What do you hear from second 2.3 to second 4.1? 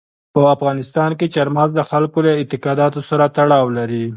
اعتقاداتو سره تړاو لري.